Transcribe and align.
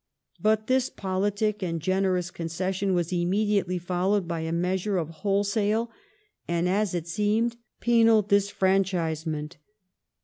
But 0.41 0.65
this 0.65 0.89
politic 0.89 1.61
and 1.61 1.79
generous 1.79 2.31
concession 2.31 2.95
was 2.95 3.13
immediately 3.13 3.77
fol 3.77 4.09
lowed 4.13 4.27
by 4.27 4.39
a 4.39 4.51
measure 4.51 4.97
of 4.97 5.09
wholesale, 5.21 5.91
and, 6.47 6.67
as 6.67 6.95
it 6.95 7.07
seemed, 7.07 7.57
penal 7.79 8.23
dis 8.23 8.51
franchisement. 8.51 9.57